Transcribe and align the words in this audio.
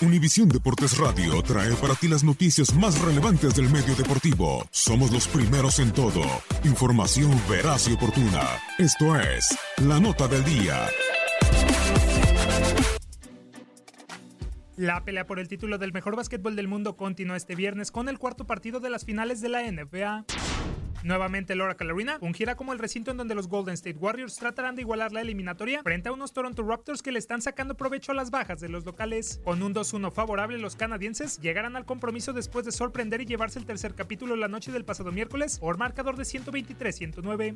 Univisión 0.00 0.48
Deportes 0.48 0.98
Radio 0.98 1.40
trae 1.42 1.72
para 1.76 1.94
ti 1.94 2.08
las 2.08 2.24
noticias 2.24 2.74
más 2.74 3.00
relevantes 3.00 3.54
del 3.54 3.70
medio 3.70 3.94
deportivo. 3.94 4.66
Somos 4.70 5.10
los 5.12 5.28
primeros 5.28 5.78
en 5.78 5.92
todo. 5.92 6.22
Información 6.64 7.30
veraz 7.48 7.88
y 7.88 7.92
oportuna. 7.92 8.42
Esto 8.78 9.18
es 9.18 9.56
La 9.78 10.00
Nota 10.00 10.28
del 10.28 10.44
Día. 10.44 10.86
La 14.76 15.04
pelea 15.04 15.26
por 15.26 15.38
el 15.38 15.46
título 15.46 15.78
del 15.78 15.92
mejor 15.92 16.16
básquetbol 16.16 16.56
del 16.56 16.66
mundo 16.66 16.96
continúa 16.96 17.36
este 17.36 17.54
viernes 17.54 17.92
con 17.92 18.08
el 18.08 18.18
cuarto 18.18 18.44
partido 18.44 18.80
de 18.80 18.90
las 18.90 19.04
finales 19.04 19.40
de 19.40 19.48
la 19.48 19.62
NBA. 19.62 20.24
Nuevamente 21.04 21.52
Oracle 21.52 21.90
Arena 21.92 22.18
fungirá 22.18 22.56
como 22.56 22.72
el 22.72 22.78
recinto 22.78 23.10
en 23.10 23.18
donde 23.18 23.34
los 23.34 23.46
Golden 23.46 23.74
State 23.74 23.98
Warriors 23.98 24.36
tratarán 24.36 24.74
de 24.74 24.80
igualar 24.80 25.12
la 25.12 25.20
eliminatoria 25.20 25.82
frente 25.82 26.08
a 26.08 26.12
unos 26.12 26.32
Toronto 26.32 26.62
Raptors 26.62 27.02
que 27.02 27.12
le 27.12 27.18
están 27.18 27.42
sacando 27.42 27.74
provecho 27.74 28.12
a 28.12 28.14
las 28.14 28.30
bajas 28.30 28.58
de 28.58 28.70
los 28.70 28.86
locales. 28.86 29.38
Con 29.44 29.62
un 29.62 29.74
2-1 29.74 30.10
favorable, 30.10 30.56
los 30.56 30.76
canadienses 30.76 31.38
llegarán 31.42 31.76
al 31.76 31.84
compromiso 31.84 32.32
después 32.32 32.64
de 32.64 32.72
sorprender 32.72 33.20
y 33.20 33.26
llevarse 33.26 33.58
el 33.58 33.66
tercer 33.66 33.94
capítulo 33.94 34.34
la 34.34 34.48
noche 34.48 34.72
del 34.72 34.86
pasado 34.86 35.12
miércoles 35.12 35.58
por 35.58 35.76
marcador 35.76 36.16
de 36.16 36.22
123-109. 36.22 37.54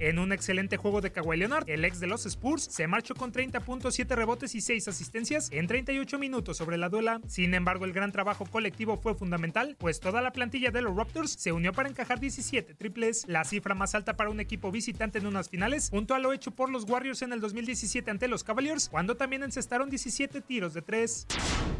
En 0.00 0.20
un 0.20 0.32
excelente 0.32 0.76
juego 0.76 1.00
de 1.00 1.10
Kawhi 1.10 1.38
Leonard, 1.38 1.68
el 1.68 1.84
ex 1.84 1.98
de 1.98 2.06
los 2.06 2.24
Spurs 2.24 2.62
se 2.62 2.86
marchó 2.86 3.16
con 3.16 3.32
30 3.32 3.58
puntos, 3.60 3.96
7 3.96 4.14
rebotes 4.14 4.54
y 4.54 4.60
6 4.60 4.86
asistencias 4.86 5.48
en 5.50 5.66
38 5.66 6.20
minutos 6.20 6.56
sobre 6.56 6.78
la 6.78 6.88
duela. 6.88 7.20
Sin 7.26 7.52
embargo, 7.52 7.84
el 7.84 7.92
gran 7.92 8.12
trabajo 8.12 8.46
colectivo 8.46 8.96
fue 8.96 9.16
fundamental, 9.16 9.74
pues 9.76 9.98
toda 9.98 10.22
la 10.22 10.30
plantilla 10.30 10.70
de 10.70 10.82
los 10.82 10.94
Raptors 10.94 11.32
se 11.32 11.50
unió 11.50 11.72
para 11.72 11.88
encajar 11.88 12.20
17 12.20 12.74
triples, 12.74 13.24
la 13.26 13.44
cifra 13.44 13.74
más 13.74 13.96
alta 13.96 14.16
para 14.16 14.30
un 14.30 14.38
equipo 14.38 14.70
visitante 14.70 15.18
en 15.18 15.26
unas 15.26 15.48
finales, 15.48 15.90
junto 15.90 16.14
a 16.14 16.20
lo 16.20 16.32
hecho 16.32 16.52
por 16.52 16.70
los 16.70 16.84
Warriors 16.88 17.22
en 17.22 17.32
el 17.32 17.40
2017 17.40 18.08
ante 18.08 18.28
los 18.28 18.44
Cavaliers, 18.44 18.88
cuando 18.88 19.16
también 19.16 19.42
encestaron 19.42 19.90
17 19.90 20.40
tiros 20.42 20.74
de 20.74 20.82
3. 20.82 21.26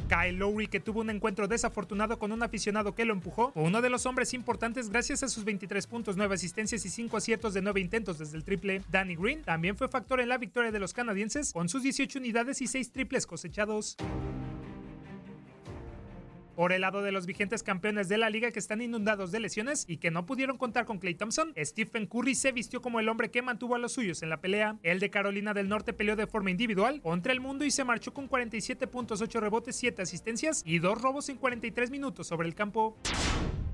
Kyle 0.08 0.36
Lowry, 0.36 0.66
que 0.66 0.80
tuvo 0.80 1.02
un 1.02 1.10
encuentro 1.10 1.46
desafortunado 1.46 2.18
con 2.18 2.32
un 2.32 2.42
aficionado 2.42 2.94
que 2.96 3.04
lo 3.04 3.12
empujó, 3.12 3.52
fue 3.52 3.62
uno 3.62 3.80
de 3.80 3.90
los 3.90 4.06
hombres 4.06 4.34
importantes 4.34 4.88
gracias 4.88 5.22
a 5.22 5.28
sus 5.28 5.44
23 5.44 5.86
puntos, 5.86 6.16
9 6.16 6.34
asistencias 6.34 6.84
y 6.84 6.88
5 6.88 7.16
aciertos 7.16 7.54
de 7.54 7.62
9 7.62 7.80
intentos 7.80 8.07
desde 8.16 8.36
el 8.36 8.44
triple. 8.44 8.80
Danny 8.90 9.16
Green 9.16 9.42
también 9.42 9.76
fue 9.76 9.88
factor 9.88 10.20
en 10.20 10.28
la 10.28 10.38
victoria 10.38 10.70
de 10.70 10.78
los 10.78 10.94
canadienses 10.94 11.52
con 11.52 11.68
sus 11.68 11.82
18 11.82 12.20
unidades 12.20 12.62
y 12.62 12.68
6 12.68 12.92
triples 12.92 13.26
cosechados. 13.26 13.96
Por 16.58 16.72
el 16.72 16.80
lado 16.80 17.02
de 17.02 17.12
los 17.12 17.24
vigentes 17.24 17.62
campeones 17.62 18.08
de 18.08 18.18
la 18.18 18.30
liga 18.30 18.50
que 18.50 18.58
están 18.58 18.80
inundados 18.80 19.30
de 19.30 19.38
lesiones 19.38 19.84
y 19.86 19.98
que 19.98 20.10
no 20.10 20.26
pudieron 20.26 20.58
contar 20.58 20.86
con 20.86 20.98
Clay 20.98 21.14
Thompson, 21.14 21.54
Stephen 21.56 22.06
Curry 22.06 22.34
se 22.34 22.50
vistió 22.50 22.82
como 22.82 22.98
el 22.98 23.08
hombre 23.08 23.30
que 23.30 23.42
mantuvo 23.42 23.76
a 23.76 23.78
los 23.78 23.92
suyos 23.92 24.24
en 24.24 24.28
la 24.30 24.40
pelea. 24.40 24.76
El 24.82 24.98
de 24.98 25.08
Carolina 25.08 25.54
del 25.54 25.68
Norte 25.68 25.92
peleó 25.92 26.16
de 26.16 26.26
forma 26.26 26.50
individual 26.50 27.00
contra 27.00 27.32
el 27.32 27.40
mundo 27.40 27.64
y 27.64 27.70
se 27.70 27.84
marchó 27.84 28.12
con 28.12 28.26
47 28.26 28.88
puntos, 28.88 29.20
8 29.20 29.38
rebotes, 29.38 29.76
7 29.76 30.02
asistencias 30.02 30.64
y 30.66 30.80
2 30.80 31.00
robos 31.00 31.28
en 31.28 31.36
43 31.36 31.92
minutos 31.92 32.26
sobre 32.26 32.48
el 32.48 32.56
campo. 32.56 32.96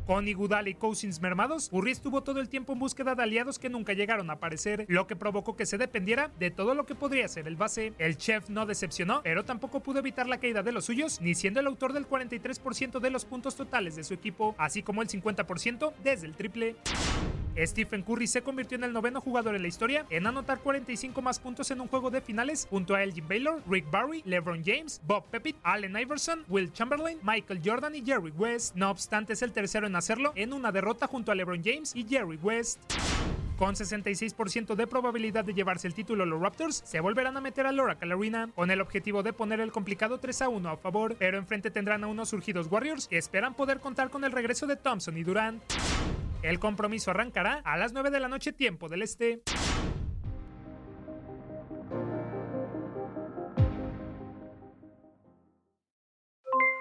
Con 0.07 0.29
Igudala 0.29 0.69
y 0.69 0.75
Cousins 0.75 1.23
mermados, 1.23 1.71
Curry 1.71 1.93
estuvo 1.93 2.23
todo 2.23 2.39
el 2.41 2.51
tiempo 2.51 2.75
en 2.75 2.79
búsqueda 2.79 3.15
de 3.15 3.23
aliados 3.23 3.59
que 3.59 3.71
nunca 3.71 3.95
llegaron 3.95 4.29
a 4.29 4.35
aparecer, 4.35 4.85
lo 4.89 5.07
que 5.07 5.17
provocó 5.17 5.57
que 5.57 5.65
se 5.65 5.79
dependiera 5.79 6.31
de 6.39 6.51
todo 6.51 6.75
lo 6.75 6.85
que 6.85 6.95
podría 6.95 7.27
ser 7.27 7.49
el 7.49 7.57
base. 7.57 7.95
El 7.99 8.19
chef 8.19 8.51
no 8.51 8.67
decepcionó, 8.67 9.23
pero 9.23 9.47
tampoco 9.47 9.81
pudo 9.81 10.01
evitar 10.01 10.27
la 10.27 10.39
caída 10.39 10.63
de 10.63 10.73
los 10.73 10.85
suyos, 10.85 11.23
ni 11.23 11.35
siendo 11.35 11.61
el 11.61 11.67
autor 11.67 11.95
del 11.95 12.07
43% 12.07 13.01
de 13.01 13.11
los 13.11 13.25
puntos 13.25 13.57
totales 13.57 13.97
de 13.97 14.05
su 14.05 14.13
equipo, 14.13 14.55
así 14.59 14.83
como 14.83 15.01
el 15.01 15.09
50% 15.09 15.95
desde 16.03 16.27
el 16.27 16.35
triple. 16.35 16.77
Stephen 17.57 18.03
Curry 18.03 18.27
se 18.27 18.43
convirtió 18.43 18.77
en 18.77 18.85
el 18.85 18.93
noveno 18.93 19.21
jugador 19.21 19.55
en 19.55 19.63
la 19.63 19.69
historia 19.69 20.07
en 20.11 20.27
anotar 20.27 20.59
45 20.59 21.23
más 21.23 21.39
puntos 21.39 21.71
en 21.71 21.81
un 21.81 21.89
juego 21.89 22.11
de 22.11 22.21
finales 22.21 22.67
junto 22.69 22.95
a 22.95 23.03
Elgin 23.03 23.29
Baylor, 23.29 23.63
Rick 23.69 23.91
Barry, 23.91 24.23
LeBron 24.25 24.63
James, 24.65 25.01
Bob 25.07 25.25
Pepitt, 25.31 25.57
Allen 25.63 25.97
Iverson, 25.97 26.45
Will 26.49 26.73
Chamberlain, 26.73 27.19
Michael 27.23 27.61
Jordan 27.65 27.95
y 27.95 28.05
Jerry 28.05 28.33
West. 28.33 28.75
No 28.75 28.91
obstante, 28.91 29.35
es 29.35 29.43
el 29.43 29.53
tercero 29.53 29.87
en 29.87 29.97
hacerlo 29.97 30.33
en 30.35 30.53
una 30.53 30.73
derrota 30.73 31.07
junto 31.07 31.31
a 31.31 31.35
LeBron 31.35 31.63
James 31.65 31.95
y 31.95 32.05
Jerry 32.05 32.39
West. 32.43 32.81
Con 33.57 33.77
66% 33.77 34.75
de 34.75 34.87
probabilidad 34.89 35.45
de 35.45 35.55
llevarse 35.55 35.87
el 35.87 35.95
título, 35.95 36.27
los 36.27 36.41
Raptors 36.41 36.83
se 36.85 36.99
volverán 36.99 37.37
a 37.37 37.41
meter 37.41 37.67
al 37.67 37.79
Oracle 37.79 38.13
Arena 38.13 38.51
con 38.53 38.73
el 38.73 38.81
objetivo 38.81 39.23
de 39.23 39.33
poner 39.33 39.61
el 39.61 39.71
complicado 39.71 40.19
3 40.19 40.43
a 40.43 40.49
1 40.49 40.69
a 40.71 40.77
favor, 40.77 41.15
pero 41.21 41.39
enfrente 41.39 41.71
tendrán 41.71 42.03
a 42.03 42.09
unos 42.09 42.31
surgidos 42.31 42.67
Warriors 42.69 43.07
que 43.07 43.17
esperan 43.17 43.55
poder 43.55 43.79
contar 43.79 44.11
con 44.11 44.25
el 44.25 44.33
regreso 44.33 44.67
de 44.67 44.75
Thompson 44.75 45.17
y 45.17 45.23
Durant. 45.23 45.63
El 46.45 46.59
compromiso 46.59 47.11
arrancará 47.11 47.63
a 47.65 47.79
las 47.79 47.95
9 47.95 48.11
de 48.11 48.21
la 48.21 48.29
noche 48.29 48.53
tiempo 48.53 48.91
del 48.91 49.01
este. 49.01 49.43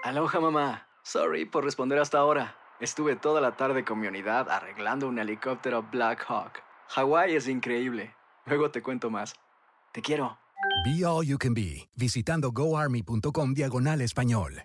Aloha 0.02 0.38
mamá. 0.38 0.86
Sorry 1.02 1.46
por 1.46 1.64
responder 1.64 1.98
hasta 1.98 2.18
ahora. 2.18 2.58
Estuve 2.78 3.16
toda 3.16 3.40
la 3.40 3.56
tarde 3.56 3.86
con 3.86 4.00
mi 4.00 4.06
unidad 4.06 4.50
arreglando 4.50 5.08
un 5.08 5.18
helicóptero 5.18 5.82
Black 5.90 6.26
Hawk. 6.28 6.62
Hawái 6.88 7.34
es 7.34 7.48
increíble. 7.48 8.14
Luego 8.44 8.70
te 8.70 8.82
cuento 8.82 9.08
más. 9.08 9.34
Te 9.92 10.02
quiero. 10.02 10.38
Be 10.84 11.06
All 11.06 11.26
You 11.26 11.38
Can 11.38 11.54
Be, 11.54 11.88
visitando 11.96 12.52
goarmy.com 12.52 13.54
diagonal 13.54 14.02
español. 14.02 14.64